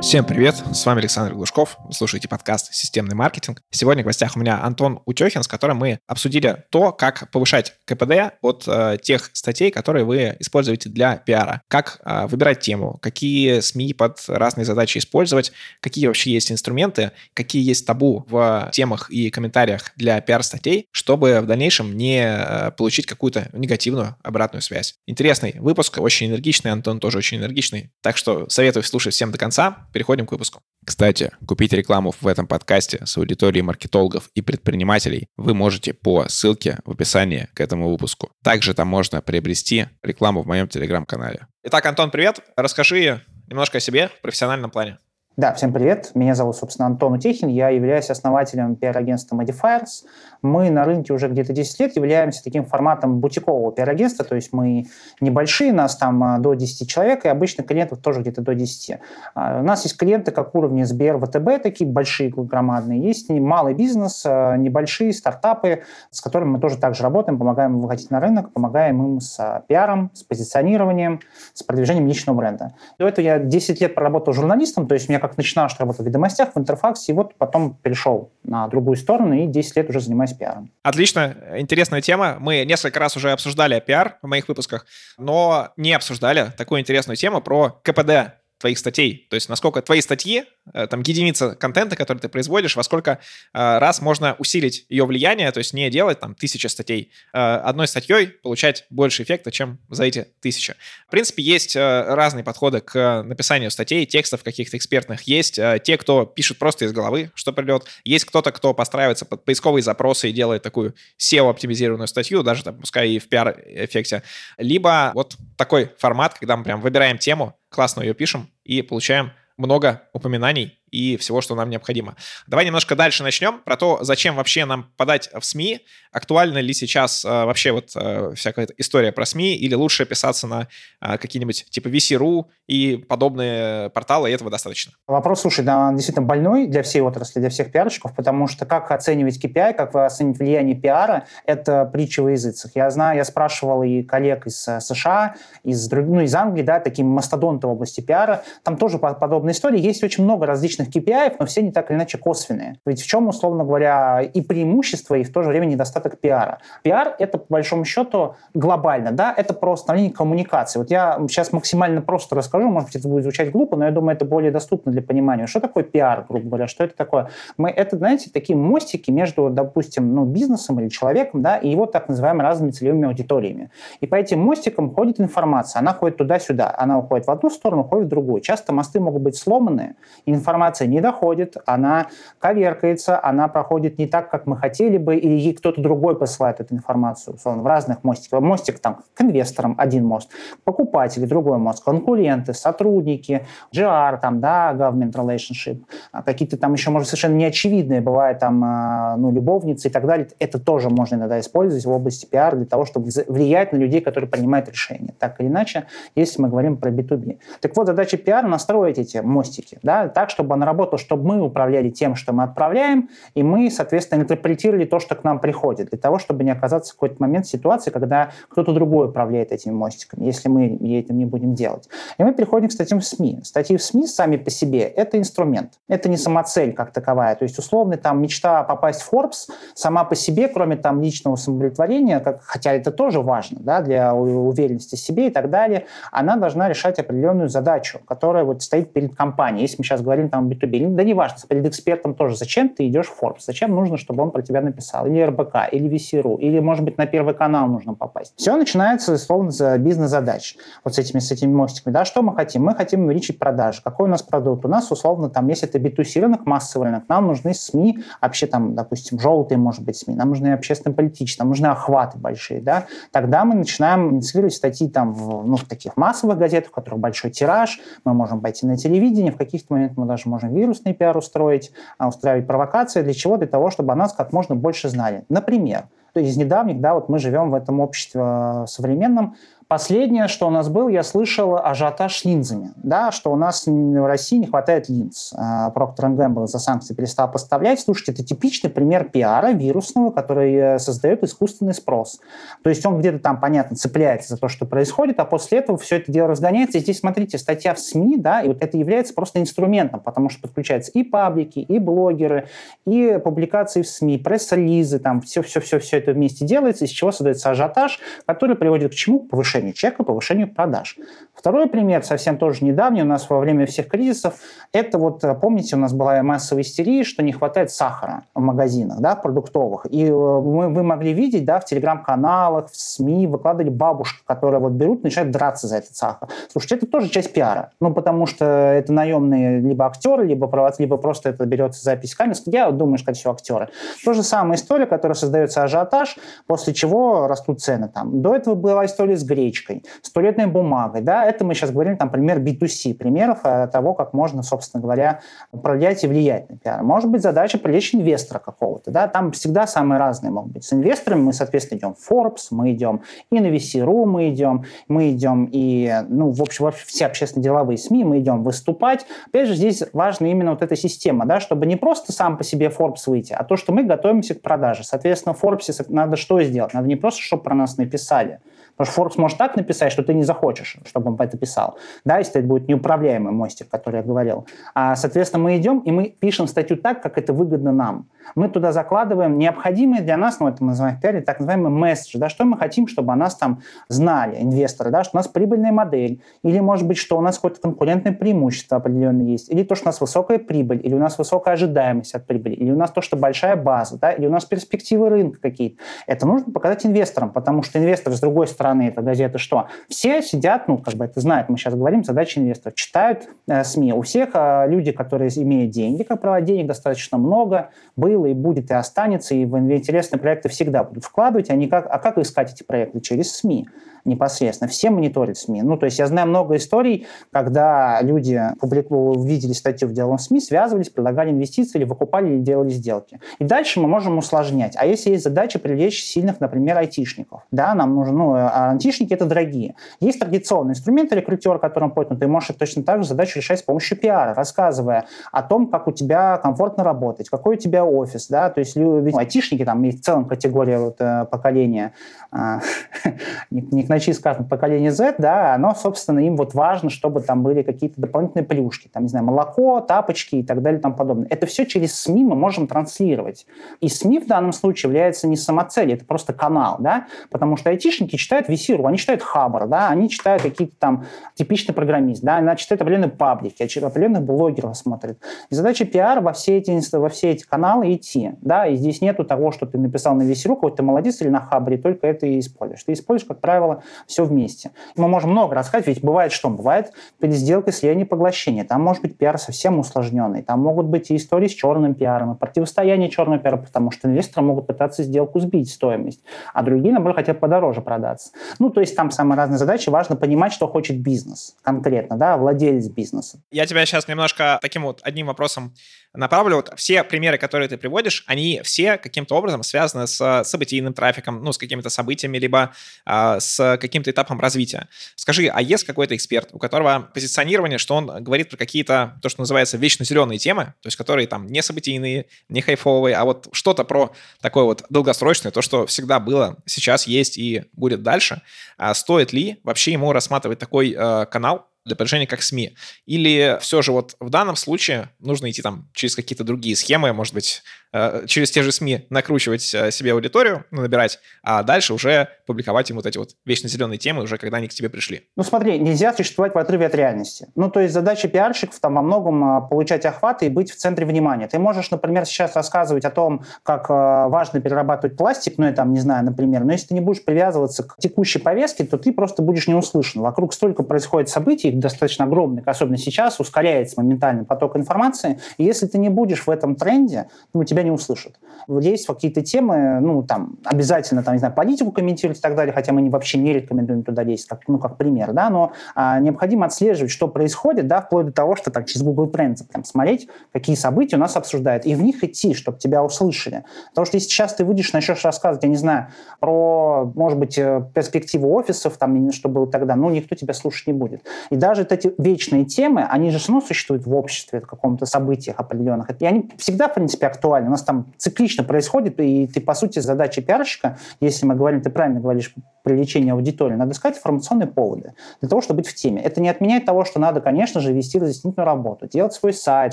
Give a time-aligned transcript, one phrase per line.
[0.00, 3.62] Всем привет, с вами Александр Глушков, вы слушаете подкаст «Системный маркетинг».
[3.70, 8.34] Сегодня в гостях у меня Антон Утехин, с которым мы обсудили то, как повышать КПД
[8.40, 11.62] от э, тех статей, которые вы используете для пиара.
[11.66, 17.66] Как э, выбирать тему, какие СМИ под разные задачи использовать, какие вообще есть инструменты, какие
[17.66, 23.48] есть табу в темах и комментариях для пиар-статей, чтобы в дальнейшем не э, получить какую-то
[23.52, 24.94] негативную обратную связь.
[25.06, 29.87] Интересный выпуск, очень энергичный, Антон тоже очень энергичный, так что советую слушать всем до конца
[29.92, 30.60] переходим к выпуску.
[30.84, 36.78] Кстати, купить рекламу в этом подкасте с аудиторией маркетологов и предпринимателей вы можете по ссылке
[36.84, 38.30] в описании к этому выпуску.
[38.42, 41.46] Также там можно приобрести рекламу в моем телеграм-канале.
[41.64, 42.40] Итак, Антон, привет.
[42.56, 44.98] Расскажи немножко о себе в профессиональном плане.
[45.38, 46.10] Да, всем привет.
[46.16, 47.46] Меня зовут, собственно, Антон Утехин.
[47.46, 50.02] Я являюсь основателем пиар-агентства Modifiers.
[50.42, 54.86] Мы на рынке уже где-то 10 лет являемся таким форматом бутикового пиар-агентства, то есть мы
[55.20, 58.98] небольшие, нас там а, до 10 человек, и обычно клиентов тоже где-то до 10.
[59.36, 63.00] А, у нас есть клиенты как уровня Сбер, ВТБ, такие большие, громадные.
[63.00, 68.18] Есть малый бизнес, а, небольшие стартапы, с которыми мы тоже также работаем, помогаем выходить на
[68.18, 71.20] рынок, помогаем им с пиаром, с позиционированием,
[71.54, 72.74] с продвижением личного бренда.
[72.98, 76.04] До этого я 10 лет проработал журналистом, то есть у меня как начинал, что работал
[76.04, 80.00] в «Ведомостях», в «Интерфаксе», и вот потом перешел на другую сторону и 10 лет уже
[80.00, 80.70] занимаюсь пиаром.
[80.82, 82.36] Отлично, интересная тема.
[82.40, 84.86] Мы несколько раз уже обсуждали пиар в моих выпусках,
[85.18, 89.26] но не обсуждали такую интересную тему про КПД твоих статей.
[89.30, 93.18] То есть насколько твои статьи, э, там единица контента, который ты производишь, во сколько э,
[93.52, 97.12] раз можно усилить ее влияние, то есть не делать там тысячи статей.
[97.32, 100.74] Э, одной статьей получать больше эффекта, чем за эти тысячи.
[101.06, 105.22] В принципе, есть разные подходы к написанию статей, текстов каких-то экспертных.
[105.22, 107.84] Есть те, кто пишет просто из головы, что придет.
[108.04, 113.10] Есть кто-то, кто постраивается под поисковые запросы и делает такую SEO-оптимизированную статью, даже там, пускай
[113.10, 114.22] и в пиар-эффекте.
[114.58, 120.08] Либо вот такой формат, когда мы прям выбираем тему, классно ее пишем и получаем много
[120.12, 122.16] упоминаний и всего, что нам необходимо.
[122.46, 125.80] Давай немножко дальше начнем про то, зачем вообще нам подать в СМИ,
[126.12, 130.68] актуальна ли сейчас э, вообще вот э, всякая история про СМИ, или лучше писаться на
[131.00, 134.92] э, какие-нибудь типа VC.ru и подобные порталы, и этого достаточно?
[135.06, 139.42] Вопрос, слушай, да, действительно больной для всей отрасли, для всех пиарщиков, потому что как оценивать
[139.44, 142.72] KPI, как оценивать влияние пиара, это притча во языцах.
[142.74, 145.34] Я знаю, я спрашивал и коллег из э, США,
[145.64, 149.80] из, ну, из Англии, да, такие мастодонты в области пиара, там тоже подобная история.
[149.80, 152.78] Есть очень много различных различных KPI, но все не так или иначе косвенные.
[152.86, 156.58] Ведь в чем, условно говоря, и преимущество, и в то же время недостаток пиара?
[156.82, 160.78] Пиар— это, по большому счету, глобально, да, это про становление коммуникации.
[160.78, 164.16] Вот я сейчас максимально просто расскажу, может быть, это будет звучать глупо, но я думаю,
[164.16, 165.46] это более доступно для понимания.
[165.46, 167.30] Что такое пиар, грубо говоря, что это такое?
[167.56, 172.08] Мы, это, знаете, такие мостики между, допустим, ну, бизнесом или человеком, да, и его так
[172.08, 173.70] называемыми разными целевыми аудиториями.
[174.00, 178.06] И по этим мостикам ходит информация, она ходит туда-сюда, она уходит в одну сторону, уходит
[178.06, 178.40] в другую.
[178.40, 179.96] Часто мосты могут быть сломаны,
[180.26, 182.06] информация информация не доходит, она
[182.38, 187.34] коверкается, она проходит не так, как мы хотели бы, или кто-то другой посылает эту информацию,
[187.34, 188.40] условно, в разных мостиках.
[188.40, 190.30] Мостик там к инвесторам один мост,
[190.64, 197.08] покупатели другой мост, конкуренты, сотрудники, GR, там, да, government relationship, а какие-то там еще, может,
[197.08, 200.28] совершенно неочевидные, бывают там, а, ну, любовницы и так далее.
[200.38, 204.28] Это тоже можно иногда использовать в области пиар для того, чтобы влиять на людей, которые
[204.28, 205.14] принимают решения.
[205.18, 207.38] Так или иначе, если мы говорим про B2B.
[207.60, 211.90] Так вот, задача пиара настроить эти мостики, да, так, чтобы она работала, чтобы мы управляли
[211.90, 216.18] тем, что мы отправляем, и мы, соответственно, интерпретировали то, что к нам приходит, для того,
[216.18, 220.48] чтобы не оказаться в какой-то момент в ситуации, когда кто-то другой управляет этими мостиками, если
[220.48, 221.88] мы этим не будем делать.
[222.18, 223.40] И мы переходим к статьям в СМИ.
[223.42, 227.34] Статьи в СМИ сами по себе– это инструмент, это не самоцель как таковая.
[227.36, 232.20] То есть, условно, там мечта попасть в Forbes сама по себе, кроме там личного самоудовлетворения,
[232.20, 236.68] как, хотя это тоже важно да, для уверенности в себе и так далее, она должна
[236.68, 239.62] решать определенную задачу, которая вот стоит перед компанией.
[239.62, 240.94] Если мы сейчас говорим там B2B.
[240.94, 242.36] Да не важно, перед экспертом тоже.
[242.36, 243.40] Зачем ты идешь в Forbes?
[243.46, 245.06] Зачем нужно, чтобы он про тебя написал?
[245.06, 248.34] Или РБК, или VC.ru, или, может быть, на Первый канал нужно попасть.
[248.36, 250.56] Все начинается, условно, за бизнес-задач.
[250.84, 251.92] Вот с этими, с этими мостиками.
[251.92, 252.64] Да, что мы хотим?
[252.64, 253.80] Мы хотим увеличить продажи.
[253.82, 254.64] Какой у нас продукт?
[254.64, 258.74] У нас, условно, там, если это B2C рынок, массовый рынок, нам нужны СМИ, вообще там,
[258.74, 262.86] допустим, желтые, может быть, СМИ, нам нужны общественно-политические, нам нужны охваты большие, да.
[263.12, 267.30] Тогда мы начинаем инициировать статьи там в, ну, в таких массовых газетах, у которых большой
[267.30, 271.72] тираж, мы можем пойти на телевидение, в каких-то моментах мы даже можем вирусный пиар устроить,
[271.98, 273.02] а, устраивать провокации.
[273.02, 273.36] Для чего?
[273.36, 275.24] Для того, чтобы о нас как можно больше знали.
[275.28, 279.36] Например, то есть из недавних, да, вот мы живем в этом обществе э, современном,
[279.68, 284.06] Последнее, что у нас был, я слышал ажиотаж с линзами, да, что у нас в
[284.06, 285.34] России не хватает линз.
[285.36, 287.78] А, Procter Gamble за санкции перестал поставлять.
[287.78, 292.18] Слушайте, это типичный пример пиара вирусного, который э, создает искусственный спрос.
[292.62, 295.96] То есть он где-то там, понятно, цепляется за то, что происходит, а после этого все
[295.96, 296.78] это дело разгоняется.
[296.78, 300.40] И здесь, смотрите, статья в СМИ, да, и вот это является просто инструментом, потому что
[300.40, 302.48] подключаются и паблики, и блогеры,
[302.86, 308.56] и публикации в СМИ, пресс-релизы, там все-все-все-все это вместе делается, из чего создается ажиотаж, который
[308.56, 309.20] приводит к чему?
[309.20, 310.96] К повышению чека, повышению продаж.
[311.34, 314.34] Второй пример, совсем тоже недавний, у нас во время всех кризисов,
[314.72, 319.00] это вот, э, помните, у нас была массовая истерия, что не хватает сахара в магазинах,
[319.00, 319.86] да, продуктовых.
[319.90, 324.72] И э, мы, вы могли видеть, да, в телеграм-каналах, в СМИ выкладывали бабушек, которые вот
[324.72, 326.28] берут, начинают драться за этот сахар.
[326.50, 327.70] Слушайте, это тоже часть пиара.
[327.80, 332.34] Ну, потому что это наемные либо актеры, либо, либо просто это берется запись камер.
[332.46, 333.68] Я думаю, что это все актеры.
[334.04, 336.16] То же самая история, которая создается ажиотаж,
[336.46, 338.22] после чего растут цены там.
[338.22, 342.10] До этого была история с гречкой, с туалетной бумагой, да, это мы сейчас говорим, там,
[342.10, 345.20] пример B2C, примеров э, того, как можно, собственно говоря,
[345.52, 346.82] управлять и влиять на пиар.
[346.82, 350.64] Может быть, задача привлечь инвестора какого-то, да, там всегда самые разные могут быть.
[350.64, 355.10] С инвесторами мы, соответственно, идем в Forbes, мы идем и на VC.ru мы идем, мы
[355.10, 359.06] идем и, ну, в общем, вообще все общественно-деловые СМИ, мы идем выступать.
[359.26, 362.68] Опять же, здесь важна именно вот эта система, да, чтобы не просто сам по себе
[362.68, 364.84] Forbes выйти, а то, что мы готовимся к продаже.
[364.84, 366.74] Соответственно, в Forbes надо что сделать?
[366.74, 368.40] Надо не просто, чтобы про нас написали,
[368.78, 371.76] Потому что Forbes может так написать, что ты не захочешь, чтобы он это писал.
[372.04, 374.46] Да, если это будет неуправляемый мостик, который я говорил.
[374.74, 378.06] А, соответственно, мы идем и мы пишем статью так, как это выгодно нам.
[378.34, 382.28] Мы туда закладываем необходимые для нас, ну, это мы называем в так называемый месседж, да,
[382.28, 386.20] что мы хотим, чтобы о нас там знали, инвесторы, да, что у нас прибыльная модель,
[386.42, 389.88] или, может быть, что у нас какое-то конкурентное преимущество определенное есть, или то, что у
[389.88, 393.16] нас высокая прибыль, или у нас высокая ожидаемость от прибыли, или у нас то, что
[393.16, 395.82] большая база, да, или у нас перспективы рынка какие-то.
[396.06, 399.68] Это нужно показать инвесторам, потому что инвесторы, с другой стороны, стороны, это газеты что?
[399.88, 403.92] Все сидят, ну, как бы это знают, мы сейчас говорим, задача инвесторов, читают э, СМИ.
[403.92, 408.70] У всех э, люди, которые имеют деньги, как правило, денег достаточно много, было и будет,
[408.70, 412.62] и останется, и в интересные проекты всегда будут вкладывать, они как, а как искать эти
[412.62, 413.00] проекты?
[413.00, 413.68] Через СМИ
[414.08, 414.68] непосредственно.
[414.68, 415.62] Все мониторят СМИ.
[415.62, 419.14] Ну, то есть я знаю много историй, когда люди публику...
[419.24, 423.20] видели статью в деловом СМИ, связывались, предлагали инвестиции или выкупали, или делали сделки.
[423.38, 424.74] И дальше мы можем усложнять.
[424.76, 429.26] А если есть задача привлечь сильных, например, айтишников, да, нам нужно, ну, а айтишники это
[429.26, 429.74] дорогие.
[430.00, 433.98] Есть традиционный инструмент рекрутер, которым пойдет, ты можешь точно так же задачу решать с помощью
[433.98, 438.60] пиара, рассказывая о том, как у тебя комфортно работать, какой у тебя офис, да, то
[438.60, 441.92] есть ведь айтишники, там есть в целом категория вот, э, поколения,
[442.30, 442.60] а,
[443.50, 447.42] не, не к ночи скажем, поколение Z, да, оно, собственно, им вот важно, чтобы там
[447.42, 451.26] были какие-то дополнительные плюшки, там, не знаю, молоко, тапочки и так далее и тому подобное.
[451.28, 453.46] Это все через СМИ мы можем транслировать.
[453.80, 458.16] И СМИ в данном случае является не самоцелью, это просто канал, да, потому что айтишники
[458.16, 461.04] читают VC.ru, они читают Хабр, да, они читают какие-то там
[461.34, 465.18] типичный программист, да, они читают определенные паблики, определенных блогеров смотрят.
[465.50, 469.24] И задача пиар во все эти, во все эти каналы идти, да, и здесь нету
[469.24, 472.38] того, что ты написал на VC.ru, какой ты молодец или на Хабре, только это и
[472.38, 472.84] используешь.
[472.84, 474.70] Ты используешь, как правило, все вместе.
[474.96, 476.48] Мы можем много рассказать, ведь бывает что?
[476.48, 478.64] Бывает пересделка, слияние, поглощение.
[478.64, 480.42] Там может быть пиар совсем усложненный.
[480.42, 484.44] Там могут быть и истории с черным пиаром, и противостояние черного пиара, потому что инвесторы
[484.44, 486.22] могут пытаться сделку сбить стоимость,
[486.54, 488.30] а другие, наоборот, хотят подороже продаться.
[488.58, 489.88] Ну, то есть там самые разные задачи.
[489.88, 493.40] Важно понимать, что хочет бизнес конкретно, да, владелец бизнеса.
[493.50, 495.74] Я тебя сейчас немножко таким вот одним вопросом
[496.14, 496.56] направлю.
[496.56, 501.52] Вот все примеры, которые ты приводишь, они все каким-то образом связаны с событийным трафиком, ну,
[501.52, 502.72] с какими-то событиями, либо
[503.04, 504.88] а, с каким-то этапом развития.
[505.16, 509.40] Скажи, а есть какой-то эксперт, у которого позиционирование, что он говорит про какие-то, то, что
[509.40, 513.84] называется, вечно зеленые темы, то есть которые там не событийные, не хайфовые, а вот что-то
[513.84, 518.42] про такое вот долгосрочное, то, что всегда было, сейчас есть и будет дальше.
[518.76, 522.76] А стоит ли вообще ему рассматривать такой э, канал, для продвижения как СМИ?
[523.06, 527.32] Или все же вот в данном случае нужно идти там через какие-то другие схемы, может
[527.32, 527.87] быть, Э,
[528.26, 532.96] через те же СМИ накручивать э, себе аудиторию, ну, набирать, а дальше уже публиковать им
[532.96, 535.28] вот эти вот вечно зеленые темы уже, когда они к тебе пришли.
[535.36, 537.48] Ну смотри, нельзя существовать в отрыве от реальности.
[537.54, 541.06] Ну то есть задача пиарщиков там во многом а, получать охваты и быть в центре
[541.06, 541.48] внимания.
[541.48, 546.00] Ты можешь, например, сейчас рассказывать о том, как важно перерабатывать пластик, ну я там не
[546.00, 549.66] знаю, например, но если ты не будешь привязываться к текущей повестке, то ты просто будешь
[549.66, 550.22] не услышан.
[550.22, 555.98] Вокруг столько происходит событий, достаточно огромных, особенно сейчас, ускоряется моментальный поток информации, и если ты
[555.98, 558.34] не будешь в этом тренде, ну, у тебя тебя не услышат.
[558.68, 562.92] Есть какие-то темы, ну, там, обязательно, там, не знаю, политику комментировать и так далее, хотя
[562.92, 566.66] мы не, вообще не рекомендуем туда лезть, как, ну, как пример, да, но а, необходимо
[566.66, 570.76] отслеживать, что происходит, да, вплоть до того, что там через Google Trends там, смотреть, какие
[570.76, 573.64] события у нас обсуждают, и в них идти, чтобы тебя услышали.
[573.90, 576.08] Потому что если сейчас ты выйдешь, начнешь рассказывать, я не знаю,
[576.40, 580.92] про, может быть, э, перспективу офисов, там, что было тогда, ну, никто тебя слушать не
[580.92, 581.22] будет.
[581.50, 585.06] И даже вот эти вечные темы, они же все равно существуют в обществе, в каком-то
[585.06, 586.08] событиях определенных.
[586.20, 587.67] И они всегда, в принципе, актуальны.
[587.68, 591.90] У нас там циклично происходит, и ты, по сути, задача пиарщика, если мы говорим, ты
[591.90, 592.54] правильно говоришь,
[592.88, 596.22] привлечения аудитории, надо искать информационные поводы для того, чтобы быть в теме.
[596.22, 599.92] Это не отменяет того, что надо, конечно же, вести разъяснительную работу, делать свой сайт,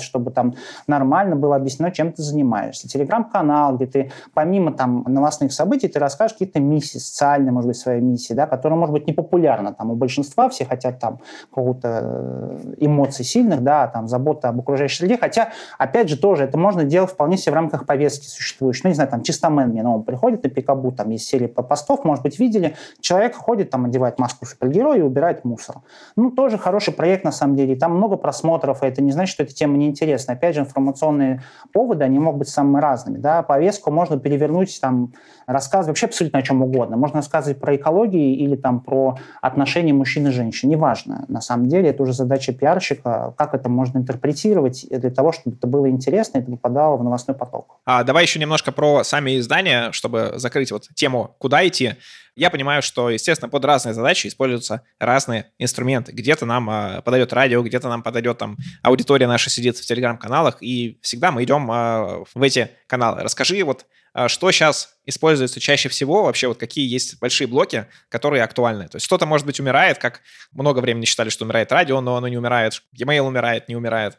[0.00, 0.54] чтобы там
[0.86, 2.88] нормально было объяснено, чем ты занимаешься.
[2.88, 8.00] Телеграм-канал, где ты помимо там новостных событий, ты расскажешь какие-то миссии, социальные, может быть, свои
[8.00, 9.74] миссии, да, которые, может быть, не популярны.
[9.74, 14.96] Там у большинства все хотят там какого-то э, эмоций сильных, да, там забота об окружающей
[14.96, 18.82] среде, хотя, опять же, тоже это можно делать вполне себе в рамках повестки существующей.
[18.84, 22.22] Ну, не знаю, там, Чистомен мне новым приходит на Пикабу, там есть серия постов, может
[22.22, 25.76] быть, видели, Человек ходит, там, одевает маску супергероя и убирает мусор.
[26.16, 27.76] Ну, тоже хороший проект, на самом деле.
[27.76, 30.34] Там много просмотров, и это не значит, что эта тема неинтересна.
[30.34, 31.42] Опять же, информационные
[31.72, 33.18] поводы, они могут быть самыми разными.
[33.18, 33.42] Да?
[33.42, 35.12] Повестку можно перевернуть, там,
[35.46, 36.96] рассказывать вообще абсолютно о чем угодно.
[36.96, 40.68] Можно рассказывать про экологию или там про отношения мужчин и женщин.
[40.68, 41.24] Неважно.
[41.28, 45.66] На самом деле, это уже задача пиарщика, как это можно интерпретировать для того, чтобы это
[45.66, 47.78] было интересно и это попадало в новостной поток.
[47.84, 51.94] А, давай еще немножко про сами издания, чтобы закрыть вот тему «Куда идти?».
[52.36, 56.12] Я понимаю, что, естественно, под разные задачи используются разные инструменты.
[56.12, 60.98] Где-то нам э, подает радио, где-то нам подойдет там аудитория наша сидит в телеграм-каналах, и
[61.00, 63.22] всегда мы идем э, в эти каналы.
[63.22, 68.42] Расскажи вот, э, что сейчас используется чаще всего, вообще вот какие есть большие блоки, которые
[68.42, 68.86] актуальны.
[68.86, 70.20] То есть что-то, может быть, умирает, как
[70.52, 74.18] много времени считали, что умирает радио, но оно не умирает, e-mail умирает, не умирает.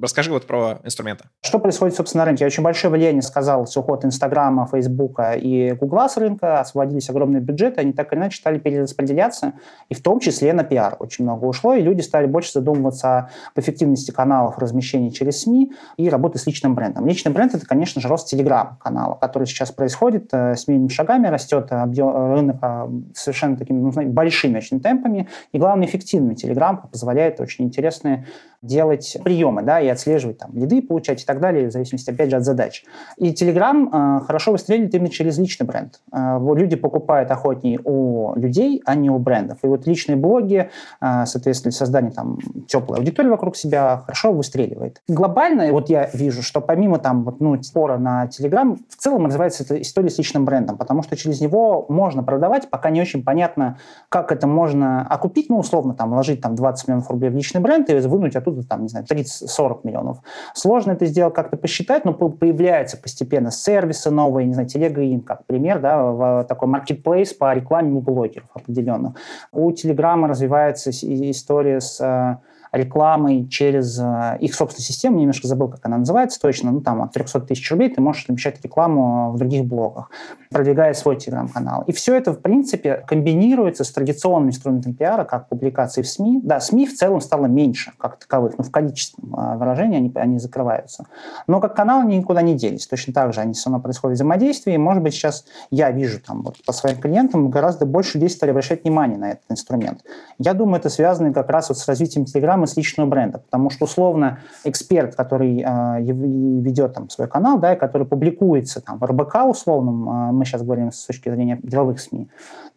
[0.00, 1.24] Расскажи вот про инструменты.
[1.40, 2.44] Что происходит, собственно, на рынке?
[2.44, 7.92] Очень большое влияние сказал уход Инстаграма, Фейсбука и Гугла с рынка, освободились огромные бюджеты, они
[7.92, 9.54] так или иначе стали перераспределяться,
[9.88, 13.62] и в том числе на пиар очень много ушло, и люди стали больше задумываться об
[13.62, 17.06] эффективности каналов размещения через СМИ и работы с личным брендом.
[17.06, 21.68] Личный бренд— это, конечно же, рост Телеграм-канала, который сейчас происходит, э, с медленными шагами растет
[21.70, 26.34] объем, рынок а, совершенно такими ну, большими очень темпами, и, главное, эффективными.
[26.34, 28.26] Телеграм позволяет очень интересные
[28.64, 32.36] делать приемы, да, и отслеживать там лиды, получать и так далее, в зависимости, опять же,
[32.36, 32.84] от задач.
[33.16, 33.88] И Telegram
[34.20, 36.00] э, хорошо выстреливает именно через личный бренд.
[36.12, 39.58] Э, люди покупают охотнее у людей, а не у брендов.
[39.62, 45.02] И вот личные блоги, э, соответственно, создание там теплой аудитории вокруг себя хорошо выстреливает.
[45.08, 49.64] Глобально, вот я вижу, что помимо там вот, ну, спора на Telegram, в целом развивается
[49.64, 53.78] эта история с личным брендом, потому что через него можно продавать, пока не очень понятно,
[54.08, 57.90] как это можно окупить, ну, условно, там, вложить там 20 миллионов рублей в личный бренд
[57.90, 60.18] и вынуть оттуда там, не знаю, 30-40 миллионов.
[60.54, 64.68] Сложно это сделать как-то посчитать, но появляются постепенно сервисы новые, не знаю,
[65.02, 69.14] им как пример, да, в такой marketplace по рекламе у блогеров определенных.
[69.50, 72.36] У Телеграма развивается история с э,
[72.74, 77.12] рекламой через э, их собственную систему, немножко забыл, как она называется точно, ну там от
[77.12, 80.10] 300 тысяч рублей ты можешь размещать рекламу в других блогах,
[80.50, 81.84] продвигая свой телеграм-канал.
[81.86, 86.40] И все это, в принципе, комбинируется с традиционным инструментом пиара, как публикации в СМИ.
[86.42, 90.38] Да, СМИ в целом стало меньше, как таковых, но в количественном э, выражении они, они
[90.38, 91.06] закрываются.
[91.46, 92.86] Но как канал они никуда не делись.
[92.86, 94.74] Точно так же они все равно происходит взаимодействие.
[94.74, 98.50] И, может быть, сейчас я вижу там вот по своим клиентам гораздо больше людей стали
[98.50, 100.00] обращать внимание на этот инструмент.
[100.38, 103.38] Я думаю, это связано как раз вот с развитием Телеграма рекламы с личного бренда.
[103.38, 108.98] Потому что, условно, эксперт, который э, ведет там свой канал, да, и который публикуется там
[108.98, 112.28] в РБК условном, э, мы сейчас говорим с точки зрения деловых СМИ,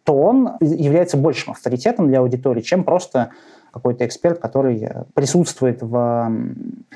[0.04, 3.30] то он является большим авторитетом для аудитории, чем просто
[3.72, 6.32] какой-то эксперт, который присутствует в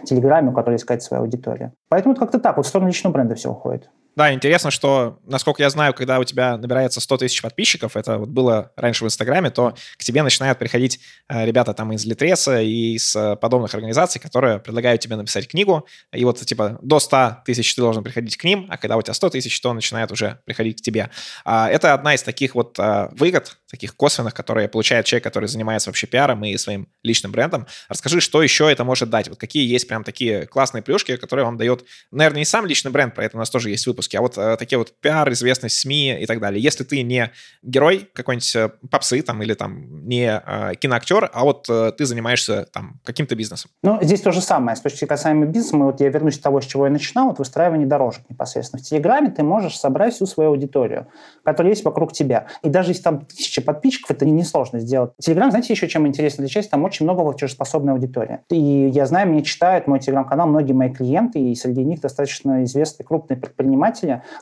[0.04, 1.72] Телеграме, у которого искать свою аудиторию.
[1.88, 3.90] Поэтому это как-то так, вот в сторону личного бренда все уходит.
[4.14, 8.28] Да, интересно, что, насколько я знаю, когда у тебя набирается 100 тысяч подписчиков, это вот
[8.28, 12.94] было раньше в Инстаграме, то к тебе начинают приходить э, ребята там из Литреса и
[12.94, 17.74] из э, подобных организаций, которые предлагают тебе написать книгу, и вот типа до 100 тысяч
[17.74, 20.82] ты должен приходить к ним, а когда у тебя 100 тысяч, то начинает уже приходить
[20.82, 21.08] к тебе.
[21.46, 25.88] А, это одна из таких вот э, выгод, таких косвенных, которые получает человек, который занимается
[25.88, 27.66] вообще пиаром и своим личным брендом.
[27.88, 29.28] Расскажи, что еще это может дать?
[29.28, 33.14] Вот какие есть прям такие классные плюшки, которые вам дает, наверное, не сам личный бренд,
[33.14, 35.78] про это у нас тоже есть выпуск, выпуске, а вот э, такие вот пиар, известность,
[35.78, 36.62] СМИ и так далее.
[36.62, 37.30] Если ты не
[37.62, 42.66] герой какой-нибудь э, попсы там или там не э, киноактер, а вот э, ты занимаешься
[42.72, 43.70] там каким-то бизнесом.
[43.82, 44.76] Ну, здесь то же самое.
[44.76, 47.86] С точки касаемо бизнеса, вот я вернусь к того, с чего я начинал, вот выстраивание
[47.86, 48.82] дорожек непосредственно.
[48.82, 51.06] В Телеграме ты можешь собрать всю свою аудиторию,
[51.44, 52.46] которая есть вокруг тебя.
[52.62, 55.12] И даже если там тысяча подписчиков, это несложно сделать.
[55.20, 56.72] Телеграм, знаете, еще чем интересно отличается?
[56.72, 58.40] Там очень много платежеспособной аудитории.
[58.50, 63.06] И я знаю, меня читают мой телеграм-канал многие мои клиенты, и среди них достаточно известные
[63.06, 63.91] крупные предприниматели,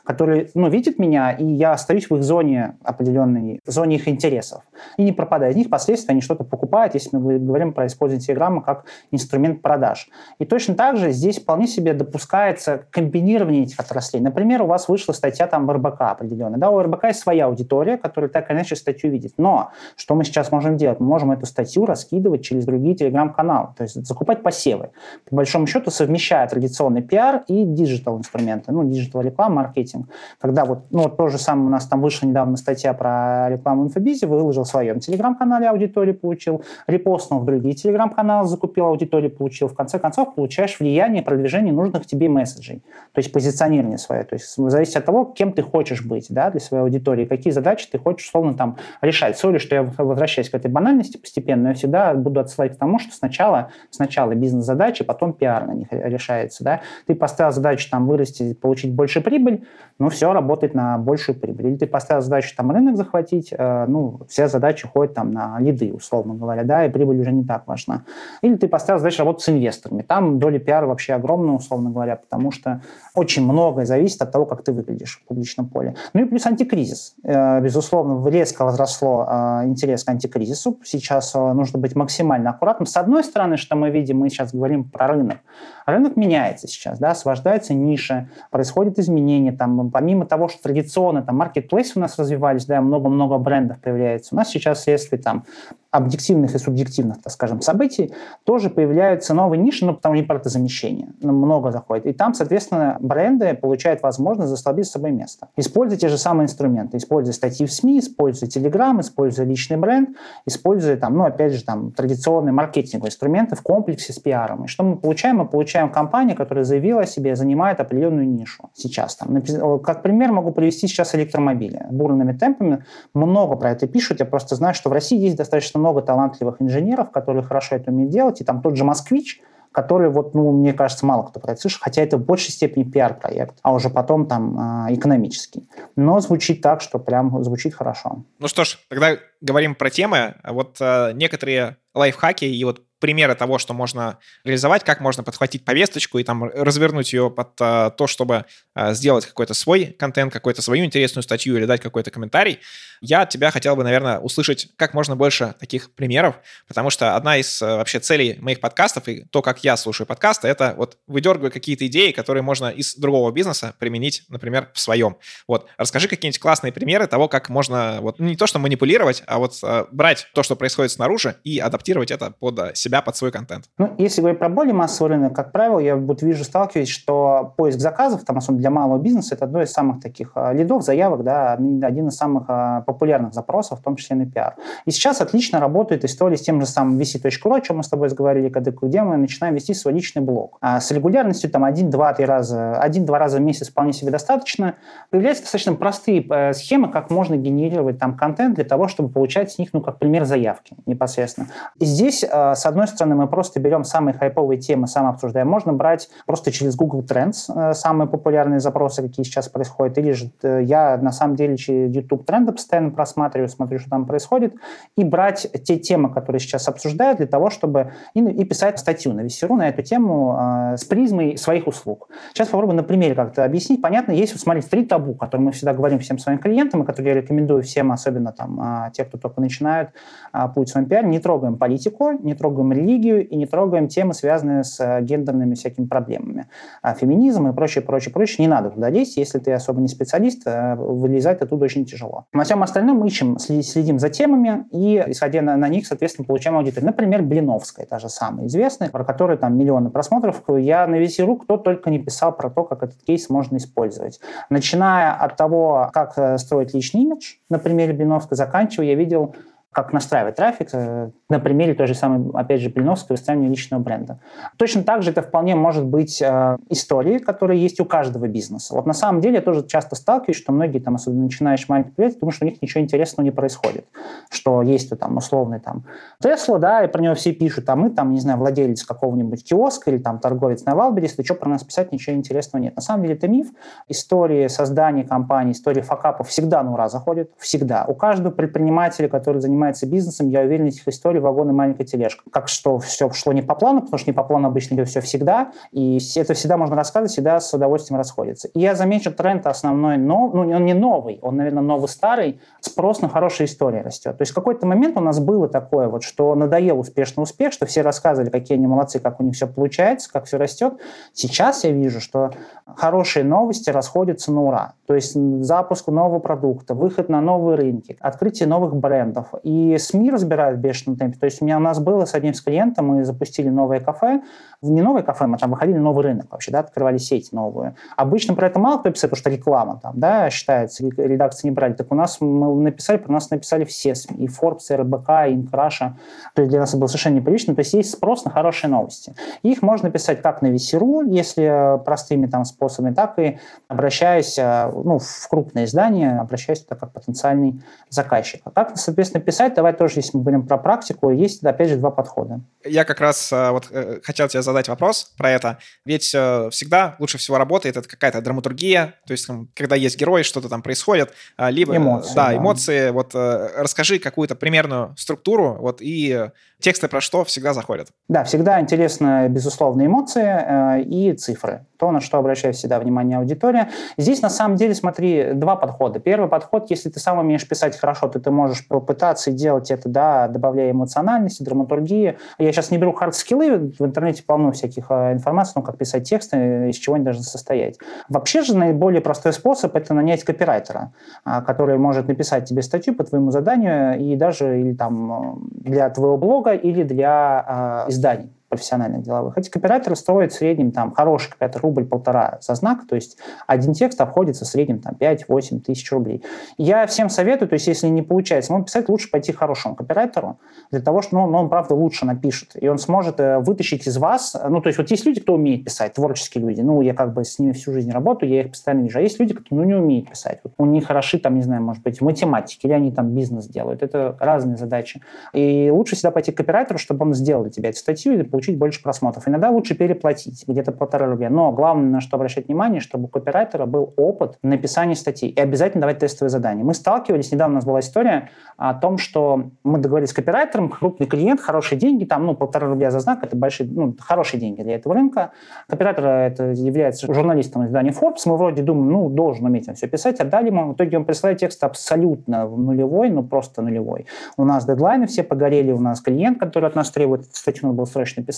[0.03, 4.63] которые, ну, видят меня, и я остаюсь в их зоне определенной, в зоне их интересов.
[4.97, 5.51] И не пропадаю.
[5.51, 10.09] Из них впоследствии они что-то покупают, если мы говорим про использование Телеграма как инструмент продаж.
[10.39, 14.21] И точно так же здесь вполне себе допускается комбинирование этих отраслей.
[14.21, 16.59] Например, у вас вышла статья там в РБК определенная.
[16.59, 19.33] Да, у РБК есть своя аудитория, которая так или иначе статью видит.
[19.37, 20.99] Но что мы сейчас можем делать?
[20.99, 23.69] Мы можем эту статью раскидывать через другие телеграм-каналы.
[23.77, 24.91] То есть закупать посевы.
[25.29, 28.71] По большому счету совмещая традиционный пиар и digital инструменты.
[28.71, 30.07] Ну, digital маркетинг.
[30.39, 33.89] Когда вот, ну, вот то же самое у нас там вышла недавно статья про рекламу
[33.89, 39.67] в выложил в своем телеграм-канале аудиторию, получил, репостнул в другие телеграм-каналы, закупил аудиторию, получил.
[39.67, 42.83] В конце концов, получаешь влияние, продвижение нужных тебе месседжей.
[43.13, 44.23] То есть позиционирование свое.
[44.23, 47.87] То есть зависит от того, кем ты хочешь быть да, для своей аудитории, какие задачи
[47.91, 49.37] ты хочешь, условно, там решать.
[49.37, 52.99] Sorry, что я возвращаюсь к этой банальности постепенно, но я всегда буду отсылать к тому,
[52.99, 56.63] что сначала, сначала бизнес-задачи, потом пиар на них решается.
[56.63, 56.81] Да?
[57.07, 59.65] Ты поставил задачу там вырасти, получить больше прибыль,
[59.97, 61.67] ну, все работает на большую прибыль.
[61.67, 65.93] Или ты поставил задачу там рынок захватить, э, ну, все задачи ходят там на лиды,
[65.93, 68.03] условно говоря, да, и прибыль уже не так важна.
[68.41, 70.01] Или ты поставил задачу работать с инвесторами.
[70.01, 72.81] Там доля пиара вообще огромная, условно говоря, потому что
[73.15, 75.95] очень многое зависит от того, как ты выглядишь в публичном поле.
[76.13, 77.15] Ну и плюс антикризис.
[77.23, 80.79] Э, безусловно, резко возросло э, интерес к антикризису.
[80.83, 82.85] Сейчас э, нужно быть максимально аккуратным.
[82.87, 85.37] С одной стороны, что мы видим, мы сейчас говорим про рынок.
[85.85, 89.51] Рынок меняется сейчас, да, освобождаются ниши, происходят изменения.
[89.51, 94.37] Там, помимо того, что традиционно там маркетплейсы у нас развивались, да, много-много брендов появляется, у
[94.37, 95.43] нас сейчас вследствие там
[95.91, 98.13] объективных и субъективных, так скажем, событий,
[98.45, 102.05] тоже появляются новые ниши, ну, потому что импортозамещение ну, много заходит.
[102.05, 105.49] И там, соответственно, бренды получают возможность заслабить с собой место.
[105.57, 110.95] Используя те же самые инструменты, используя статьи в СМИ, используя Telegram, используя личный бренд, используя,
[110.95, 114.63] там, ну, опять же, там, традиционные маркетинговые инструменты в комплексе с пиаром.
[114.63, 115.37] И что мы получаем?
[115.37, 119.10] Мы получаем компанию, которая заявила о себе, занимает определенную нишу сейчас.
[119.15, 121.85] Там, как пример могу привести сейчас электромобили.
[121.91, 124.19] Бурными темпами много про это пишут.
[124.19, 128.11] Я просто знаю, что в России есть достаточно много талантливых инженеров, которые хорошо это умеют
[128.11, 129.41] делать, и там тот же «Москвич»,
[129.71, 132.83] который, вот, ну, мне кажется, мало кто про это слышит, хотя это в большей степени
[132.83, 135.69] пиар-проект, а уже потом там э, экономический.
[135.95, 138.25] Но звучит так, что прям звучит хорошо.
[138.39, 140.35] Ну что ж, тогда говорим про темы.
[140.43, 146.19] Вот э, некоторые лайфхаки и вот примеры того, что можно реализовать, как можно подхватить повесточку
[146.19, 150.85] и там развернуть ее под а, то, чтобы а, сделать какой-то свой контент, какую-то свою
[150.85, 152.59] интересную статью или дать какой-то комментарий.
[153.01, 156.35] Я от тебя хотел бы, наверное, услышать как можно больше таких примеров,
[156.67, 160.47] потому что одна из а, вообще целей моих подкастов и то, как я слушаю подкасты,
[160.47, 165.17] это вот выдергиваю какие-то идеи, которые можно из другого бизнеса применить, например, в своем.
[165.47, 169.55] Вот, расскажи какие-нибудь классные примеры того, как можно вот не то, что манипулировать, а вот
[169.63, 173.65] а, брать то, что происходит снаружи и адаптировать это под себя себя под свой контент?
[173.77, 177.79] Ну, если говорить про более массовый рынок, как правило, я вот вижу, сталкиваюсь, что поиск
[177.79, 181.53] заказов, там, особенно для малого бизнеса, это одно из самых таких а, лидов, заявок, да,
[181.53, 184.55] один из самых а, популярных запросов, в том числе на пиар.
[184.85, 188.09] И сейчас отлично работает история с тем же самым vc.ru, о чем мы с тобой
[188.09, 190.57] говорили, когда, где мы начинаем вести свой личный блог.
[190.59, 194.75] А с регулярностью там один, два, три раза, один-два раза в месяц вполне себе достаточно.
[195.09, 199.57] Появляются достаточно простые э, схемы, как можно генерировать там контент для того, чтобы получать с
[199.57, 201.47] них, ну, как пример, заявки непосредственно.
[201.79, 205.47] И здесь, э, с одной одной стороны, мы просто берем самые хайповые темы, сам обсуждаем.
[205.47, 209.97] Можно брать просто через Google Trends э, самые популярные запросы, какие сейчас происходят.
[209.97, 214.05] Или же э, я на самом деле через YouTube тренды постоянно просматриваю, смотрю, что там
[214.05, 214.55] происходит,
[214.97, 219.21] и брать те темы, которые сейчас обсуждают, для того, чтобы и, и писать статью на
[219.21, 222.09] Весеру на эту тему э, с призмой своих услуг.
[222.33, 223.81] Сейчас попробую на примере как-то объяснить.
[223.81, 227.15] Понятно, есть, вот, смотрите, три табу, которые мы всегда говорим всем своим клиентам, и которые
[227.15, 229.89] я рекомендую всем, особенно там э, те, кто только начинают
[230.33, 231.07] э, путь в своем пиаре.
[231.07, 235.85] Не трогаем политику, не трогаем религию и не трогаем темы, связанные с э, гендерными всякими
[235.85, 236.47] проблемами.
[236.81, 239.17] А феминизм и прочее, прочее, прочее не надо туда лезть.
[239.17, 242.25] Если ты особо не специалист, э, вылезать оттуда очень тяжело.
[242.33, 246.57] На всем остальном мы ищем, следим за темами и, исходя на, на них, соответственно, получаем
[246.57, 246.85] аудиторию.
[246.85, 250.43] Например, Блиновская, та же самая известная, про которую там миллионы просмотров.
[250.47, 254.19] Я на весь рук кто только не писал про то, как этот кейс можно использовать.
[254.49, 259.35] Начиная от того, как э, строить личный имидж, на примере Блиновской, заканчивая, я видел
[259.73, 264.19] как настраивать трафик э, на примере той же самой, опять же, Блиновской выстраивания личного бренда.
[264.57, 268.75] Точно так же это вполне может быть э, истории, которые есть у каждого бизнеса.
[268.75, 272.19] Вот на самом деле я тоже часто сталкиваюсь, что многие, там, особенно начинаешь маленькие предприятия,
[272.19, 273.85] думают, что у них ничего интересного не происходит.
[274.29, 275.85] Что есть там условный там
[276.21, 279.89] Тесла, да, и про него все пишут, а мы там, не знаю, владелец какого-нибудь киоска
[279.89, 282.75] или там торговец на Wildberries, да что про нас писать, ничего интересного нет.
[282.75, 283.47] На самом деле это миф.
[283.87, 287.85] Истории создания компании, истории факапов всегда на ура заходят, всегда.
[287.87, 292.23] У каждого предпринимателя, который занимается занимается бизнесом, я уверен, этих историй вагон и маленькая тележка.
[292.31, 295.01] Как что все шло не по плану, потому что не по плану обычно идет все
[295.01, 298.47] всегда, и это всегда можно рассказывать, всегда с удовольствием расходится.
[298.49, 303.09] И я замечу тренд основной, но, ну, он не новый, он, наверное, новый-старый, спрос на
[303.09, 304.17] хорошие истории растет.
[304.17, 307.65] То есть в какой-то момент у нас было такое вот, что надоел успешный успех, что
[307.65, 310.73] все рассказывали, какие они молодцы, как у них все получается, как все растет.
[311.13, 312.31] Сейчас я вижу, что
[312.65, 314.73] хорошие новости расходятся на ура.
[314.87, 319.27] То есть запуск нового продукта, выход на новые рынки, открытие новых брендов.
[319.43, 321.17] И СМИ разбирают в бешеном темпе.
[321.17, 324.21] То есть у меня у нас было с одним с клиентом, мы запустили новое кафе.
[324.61, 327.75] Не новое кафе, мы там выходили новый рынок вообще, да, открывали сеть новую.
[327.97, 331.73] Обычно про это мало кто писает, потому что реклама там, да, считается, редакция не брали.
[331.73, 335.33] Так у нас мы написали, про нас написали все СМИ, и Forbes, и РБК, и
[335.33, 335.97] Инкраша.
[336.35, 337.55] То есть для нас это было совершенно непривычно.
[337.55, 339.15] То есть есть спрос на хорошие новости.
[339.41, 344.99] Их можно писать как на Весеру, если простыми там способами, так и обращаясь э, ну,
[344.99, 348.41] в крупное издание, обращаясь туда как потенциальный заказчик.
[348.45, 351.91] А как, соответственно, писать, давай тоже, если мы говорим про практику, есть, опять же, два
[351.91, 352.41] подхода.
[352.63, 355.57] Я как раз э, вот э, хотел тебе задать вопрос про это.
[355.85, 360.61] Ведь всегда лучше всего работает это какая-то драматургия, то есть когда есть герой, что-то там
[360.61, 361.75] происходит, а, либо...
[361.75, 362.15] Эмоции.
[362.15, 362.37] Да, да.
[362.37, 362.89] эмоции.
[362.91, 367.89] Вот расскажи какую-то примерную структуру, вот и тексты про что всегда заходят.
[368.07, 373.71] Да, всегда интересно, безусловно, эмоции и цифры то, на что обращает всегда внимание аудитория.
[373.97, 375.99] Здесь, на самом деле, смотри, два подхода.
[375.99, 380.27] Первый подход, если ты сам умеешь писать хорошо, то ты можешь попытаться делать это, да,
[380.27, 382.17] добавляя эмоциональности, драматургии.
[382.37, 386.69] Я сейчас не беру хард-скиллы, в интернете полно всяких э, информации, ну, как писать тексты,
[386.69, 387.77] из чего они должны состоять.
[388.09, 393.03] Вообще же наиболее простой способ– это нанять копирайтера, а, который может написать тебе статью по
[393.03, 399.01] твоему заданию и даже или там э, для твоего блога, или для э, изданий профессиональных
[399.01, 399.37] деловых.
[399.37, 403.99] Эти копирайтеры стоят в среднем, там, хороший копирайтер, рубль-полтора за знак, то есть один текст
[404.01, 406.23] обходится в среднем там 5-8 тысяч рублей.
[406.57, 410.37] Я всем советую, то есть если не получается ему писать, лучше пойти хорошему копирайтеру,
[410.69, 413.97] для того, что ну, ну, он, правда, лучше напишет, и он сможет э, вытащить из
[413.97, 417.13] вас, ну, то есть вот есть люди, кто умеет писать, творческие люди, ну, я как
[417.13, 419.67] бы с ними всю жизнь работаю, я их постоянно вижу, а есть люди, которые, ну,
[419.67, 422.73] не умеют писать, вот, у них хороши, там, не знаю, может быть, в математике, или
[422.73, 425.01] они там бизнес делают, это разные задачи.
[425.33, 428.81] И лучше всегда пойти к копирайтеру, чтобы он сделал для тебя эту статью получить больше
[428.81, 429.27] просмотров.
[429.27, 431.29] Иногда лучше переплатить, где-то полтора рубля.
[431.29, 435.29] Но главное, на что обращать внимание, чтобы у копирайтера был опыт написания статей.
[435.29, 436.63] И обязательно давать тестовые задания.
[436.63, 441.05] Мы сталкивались, недавно у нас была история о том, что мы договорились с копирайтером, крупный
[441.05, 444.75] клиент, хорошие деньги, там, ну, полтора рубля за знак, это большие, ну, хорошие деньги для
[444.75, 445.33] этого рынка.
[445.67, 448.21] Копирайтер это является журналистом издания Forbes.
[448.25, 450.71] Мы вроде думаем, ну, должен уметь все писать, отдали ему.
[450.71, 454.07] В итоге он присылает текст абсолютно нулевой, ну, просто нулевой.
[454.35, 457.85] У нас дедлайны все погорели, у нас клиент, который от нас требует статью, надо было
[457.85, 458.30] срочно писать.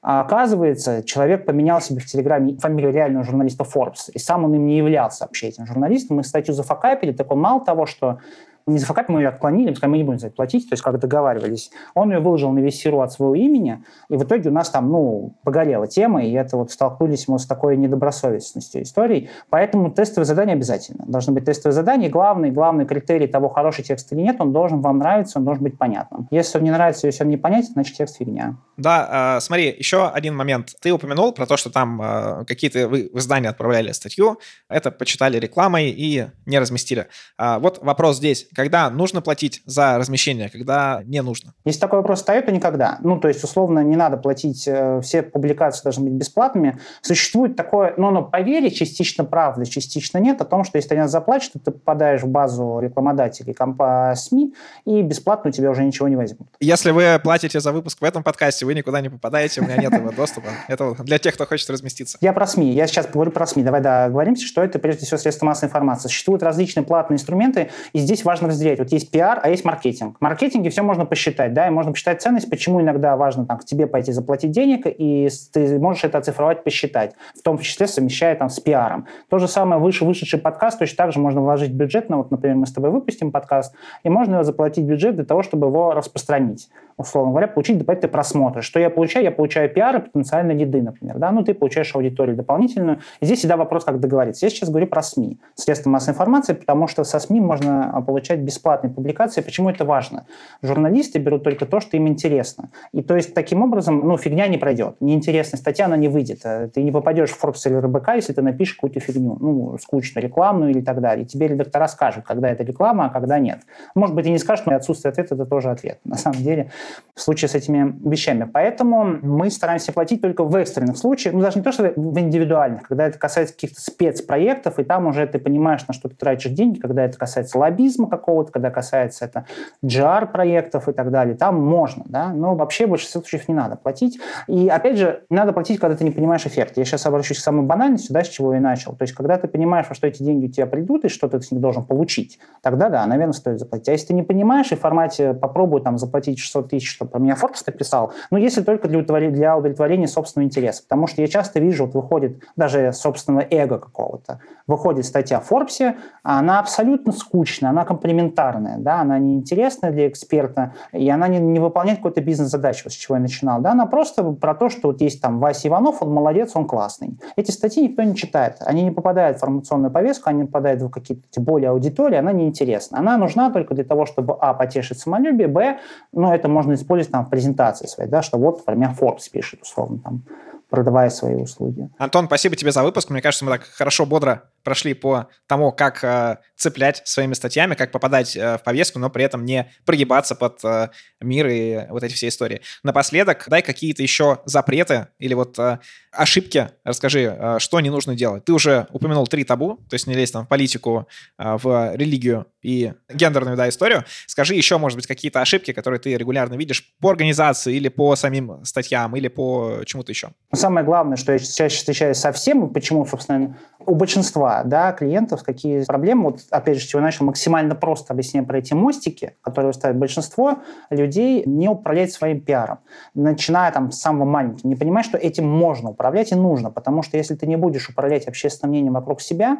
[0.00, 4.66] А оказывается, человек поменял себе в Телеграме фамилию реального журналиста Forbes, и сам он им
[4.66, 6.16] не являлся вообще этим журналистом.
[6.16, 8.18] Мы статью зафакапили, так он мало того, что
[8.66, 10.74] не за факап мы ее отклонили, мы сказали, мы не будем за это платить, то
[10.74, 11.70] есть как договаривались.
[11.94, 14.90] Он ее выложил на весь серу от своего имени, и в итоге у нас там,
[14.90, 19.30] ну, погорела тема, и это вот столкнулись мы с такой недобросовестностью историй.
[19.50, 21.04] Поэтому тестовые задания обязательно.
[21.06, 22.08] Должны быть тестовые задания.
[22.08, 25.78] Главный, главный критерий того, хороший текст или нет, он должен вам нравиться, он должен быть
[25.78, 26.28] понятным.
[26.30, 28.56] Если он не нравится, если он не понятен, значит текст фигня.
[28.76, 30.74] Да, э, смотри, еще один момент.
[30.80, 35.38] Ты упомянул про то, что там э, какие-то вы в издание отправляли статью, это почитали
[35.38, 37.08] рекламой и не разместили.
[37.38, 41.54] А вот вопрос здесь когда нужно платить за размещение, когда не нужно?
[41.64, 42.98] Если такой вопрос встает, то никогда.
[43.02, 46.78] Ну, то есть, условно, не надо платить, э, все публикации должны быть бесплатными.
[47.00, 51.08] Существует такое, ну, оно поверье, частично правда, частично нет, о том, что если ты не
[51.08, 56.08] заплатишь, то ты попадаешь в базу рекламодателей компа СМИ, и бесплатно у тебя уже ничего
[56.08, 56.48] не возьмут.
[56.60, 59.92] Если вы платите за выпуск в этом подкасте, вы никуда не попадаете, у меня нет
[59.92, 60.48] этого доступа.
[60.68, 62.18] Это для тех, кто хочет разместиться.
[62.20, 62.72] Я про СМИ.
[62.72, 63.62] Я сейчас говорю про СМИ.
[63.62, 66.08] Давай договоримся, что это прежде всего средства массовой информации.
[66.08, 68.78] Существуют различные платные инструменты, и здесь важно разделять.
[68.78, 70.16] Вот есть пиар, а есть маркетинг.
[70.18, 73.64] В маркетинге все можно посчитать, да, и можно посчитать ценность, почему иногда важно там, к
[73.64, 78.48] тебе пойти заплатить денег, и ты можешь это оцифровать, посчитать, в том числе совмещая там
[78.48, 79.06] с пиаром.
[79.28, 82.56] То же самое выше вышедший подкаст, точно так же можно вложить бюджет, на, вот, например,
[82.56, 86.68] мы с тобой выпустим подкаст, и можно его заплатить бюджет для того, чтобы его распространить.
[86.96, 88.62] Условно говоря, получить дополнительные просмотры.
[88.62, 89.24] Что я получаю?
[89.24, 91.18] Я получаю пиар и потенциальные лиды, например.
[91.18, 91.30] Да?
[91.30, 93.00] Ну, ты получаешь аудиторию дополнительную.
[93.20, 94.46] И здесь всегда вопрос, как договориться.
[94.46, 98.40] Я сейчас говорю про СМИ, средства массовой информации, потому что со СМИ можно а, получать
[98.40, 99.40] бесплатные публикации.
[99.40, 100.26] Почему это важно?
[100.62, 102.70] Журналисты берут только то, что им интересно.
[102.92, 104.96] И то есть таким образом, ну, фигня не пройдет.
[105.00, 106.40] Неинтересная статья, она не выйдет.
[106.44, 110.24] Э, ты не попадешь в Forbes или РБК, если ты напишешь какую-то фигню, ну, скучную,
[110.24, 111.24] рекламную или так далее.
[111.24, 113.60] И тебе редактора скажут, когда это реклама, а когда нет.
[113.94, 116.00] Может быть, и не скажут, но отсутствие ответа– это тоже ответ.
[116.04, 116.70] На самом деле,
[117.14, 118.48] в случае с этими вещами.
[118.50, 122.88] Поэтому мы стараемся платить только в экстренных случаях, ну, даже не то, что в индивидуальных,
[122.88, 126.78] когда это касается каких-то спецпроектов, и там уже ты понимаешь, на что ты тратишь деньги,
[126.78, 129.44] когда это касается лоббизма какого-то, когда касается это
[129.84, 134.18] GR-проектов и так далее, там можно, да, но вообще в большинстве случаев не надо платить.
[134.46, 136.78] И, опять же, надо платить, когда ты не понимаешь эффект.
[136.78, 138.94] Я сейчас обращусь к самой банальности, да, с чего я начал.
[138.96, 141.42] То есть, когда ты понимаешь, во что эти деньги у тебя придут, и что ты
[141.42, 143.90] с них должен получить, тогда, да, наверное, стоит заплатить.
[143.90, 147.18] А если ты не понимаешь, и в формате попробуй там заплатить 600 тысяч, чтобы про
[147.20, 150.82] меня Forbes написал, ну, если только для удовлетворения, для удовлетворения собственного интереса.
[150.82, 155.94] Потому что я часто вижу, вот выходит даже собственного эго какого-то, выходит статья в Forbes,
[156.22, 161.98] она абсолютно скучная, она комплементарная, да, она неинтересная для эксперта, и она не, не выполняет
[161.98, 165.38] какой-то бизнес-задачу, с чего я начинал, да, она просто про то, что вот есть там
[165.38, 167.18] Вася Иванов, он молодец, он классный.
[167.36, 171.40] Эти статьи никто не читает, они не попадают в информационную повестку, они попадают в какие-то,
[171.40, 172.98] более аудитории, она неинтересна.
[172.98, 175.78] Она нужна только для того, чтобы, а, потешить самолюбие, б,
[176.12, 179.98] ну, это можно использовать там в презентации своей, да, что вот, например, Forbes пишет, условно,
[179.98, 180.24] там,
[180.70, 181.90] продавая свои услуги.
[181.98, 183.10] Антон, спасибо тебе за выпуск.
[183.10, 187.92] Мне кажется, мы так хорошо, бодро прошли по тому, как э, цеплять своими статьями, как
[187.92, 190.88] попадать э, в повестку, но при этом не прогибаться под э,
[191.20, 192.60] мир и вот эти все истории.
[192.82, 195.78] Напоследок, дай какие-то еще запреты или вот э,
[196.12, 196.70] ошибки.
[196.84, 198.44] Расскажи, э, что не нужно делать.
[198.44, 202.46] Ты уже упомянул три табу, то есть не лезть там в политику, э, в религию
[202.62, 204.04] и гендерную да, историю.
[204.26, 208.64] Скажи еще, может быть, какие-то ошибки, которые ты регулярно видишь по организации или по самим
[208.64, 210.30] статьям, или по чему-то еще.
[210.54, 215.42] Самое главное, что я чаще встречаюсь со всем, и почему, собственно, у большинства да, клиентов
[215.42, 219.72] какие проблемы, вот опять же, с чего начал, максимально просто объясняю про эти мостики, которые
[219.72, 220.58] ставят большинство
[220.90, 222.78] людей, не управлять своим пиаром.
[223.14, 227.16] Начиная там с самого маленького, не понимать, что этим можно управлять и нужно, потому что
[227.16, 229.58] если ты не будешь управлять общественным мнением вокруг себя,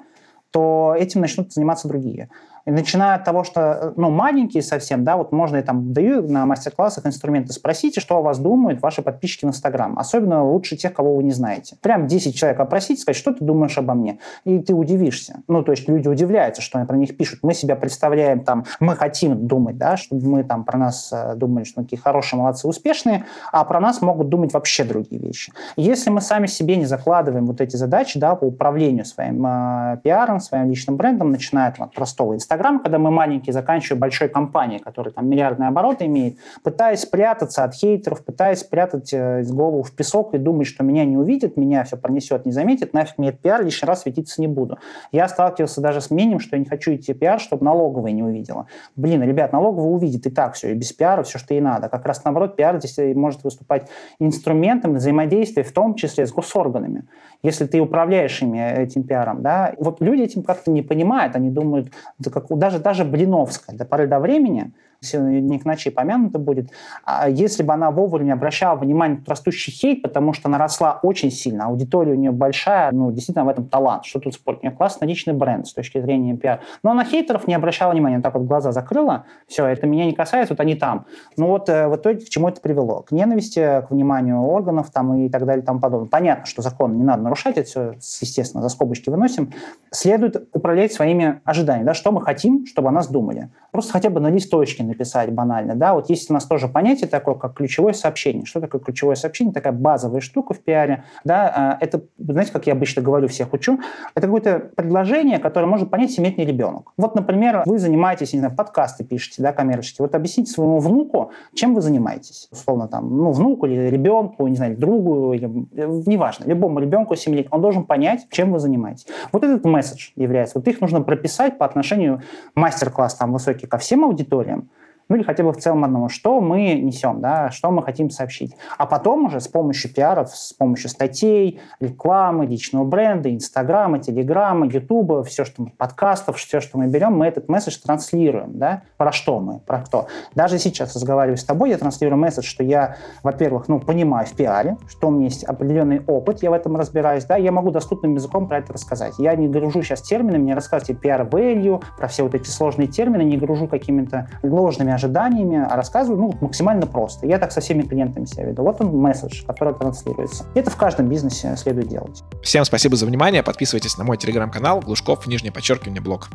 [0.52, 2.28] то этим начнут заниматься другие.
[2.64, 6.46] И начиная от того, что, ну, маленькие совсем, да, вот можно я там даю на
[6.46, 9.98] мастер-классах инструменты, спросите, что о вас думают ваши подписчики в Инстаграм.
[9.98, 11.76] Особенно лучше тех, кого вы не знаете.
[11.80, 14.18] Прям 10 человек опросить, сказать, что ты думаешь обо мне.
[14.44, 15.42] И ты удивишься.
[15.48, 17.40] Ну, то есть люди удивляются, что они про них пишут.
[17.42, 21.64] Мы себя представляем там, мы хотим думать, да, чтобы мы там про нас э, думали,
[21.64, 25.52] что мы такие хорошие, молодцы, успешные, а про нас могут думать вообще другие вещи.
[25.76, 30.40] Если мы сами себе не закладываем вот эти задачи, да, по управлению своим э, пиаром,
[30.40, 35.14] своим личным брендом, начиная от простого Инстаграма, Инстаграм, когда мы маленькие, заканчивая большой компанией, которая
[35.14, 40.38] там миллиардные обороты имеет, пытаясь спрятаться от хейтеров, пытаясь спрятать э, голову в песок и
[40.38, 43.86] думать, что меня не увидят, меня все пронесет, не заметит, нафиг мне этот пиар, лишний
[43.86, 44.78] раз светиться не буду.
[45.12, 48.22] Я сталкивался даже с мнением, что я не хочу идти в пиар, чтобы налоговая не
[48.22, 48.66] увидела.
[48.96, 51.88] Блин, ребят, налоговая увидит и так все, и без пиара все, что ей надо.
[51.88, 53.88] Как раз наоборот, пиар здесь э, может выступать
[54.18, 57.06] инструментом взаимодействия, в том числе с госорганами
[57.42, 61.50] если ты управляешь ими, э, этим пиаром, да, вот люди этим как-то не понимают, они
[61.50, 64.72] думают, да как, даже, даже Блиновская до поры до времени
[65.12, 66.70] не к ночи помянуто будет,
[67.04, 71.30] а если бы она вовремя обращала внимание на растущий хейт, потому что она росла очень
[71.30, 74.76] сильно, аудитория у нее большая, ну, действительно в этом талант, что тут спорить, у нее
[74.76, 76.60] классный личный бренд с точки зрения пиар.
[76.82, 80.54] Но на хейтеров не обращала внимания, так вот глаза закрыла, все, это меня не касается,
[80.54, 81.06] вот они там.
[81.36, 83.02] Ну вот э, в итоге к чему это привело?
[83.02, 86.08] К ненависти, к вниманию органов там и так далее и тому подобное.
[86.08, 89.52] Понятно, что закон не надо нарушать, это все, естественно, за скобочки выносим.
[89.90, 93.50] Следует управлять своими ожиданиями, да, что мы хотим, чтобы о нас думали.
[93.70, 97.34] Просто хотя бы на листочке написать банально, да, вот есть у нас тоже понятие такое,
[97.34, 98.44] как ключевое сообщение.
[98.44, 99.52] Что такое ключевое сообщение?
[99.52, 103.80] Такая базовая штука в пиаре, да, а, это, знаете, как я обычно говорю, всех учу,
[104.14, 106.92] это какое-то предложение, которое может понять семилетний ребенок.
[106.96, 111.74] Вот, например, вы занимаетесь, не знаю, подкасты пишете, да, коммерческие, вот объясните своему внуку, чем
[111.74, 116.80] вы занимаетесь, условно там, ну, внуку или ребенку, не знаю, другу, или, э, неважно, любому
[116.80, 119.06] ребенку семилетнему, он должен понять, чем вы занимаетесь.
[119.32, 122.22] Вот этот месседж является, вот их нужно прописать по отношению
[122.54, 124.68] мастер-класс там высокий ко всем аудиториям,
[125.12, 128.56] ну или хотя бы в целом одному, что мы несем, да, что мы хотим сообщить.
[128.78, 135.22] А потом уже с помощью пиаров, с помощью статей, рекламы, личного бренда, Инстаграма, Телеграма, Ютуба,
[135.22, 139.38] все, что мы, подкастов, все, что мы берем, мы этот месседж транслируем, да, про что
[139.38, 140.06] мы, про кто.
[140.34, 144.78] Даже сейчас, разговариваю с тобой, я транслирую месседж, что я, во-первых, ну, понимаю в пиаре,
[144.88, 148.48] что у меня есть определенный опыт, я в этом разбираюсь, да, я могу доступным языком
[148.48, 149.12] про это рассказать.
[149.18, 153.24] Я не гружу сейчас терминами, не рассказывайте пиар value, про все вот эти сложные термины,
[153.24, 157.26] не гружу какими-то ложными ожиданиями, а рассказываю ну, максимально просто.
[157.26, 158.62] Я так со всеми клиентами себя веду.
[158.62, 160.44] Вот он месседж, который транслируется.
[160.54, 162.22] И это в каждом бизнесе следует делать.
[162.42, 163.42] Всем спасибо за внимание.
[163.42, 166.28] Подписывайтесь на мой телеграм-канал Глушков, нижнее подчеркивание, блог.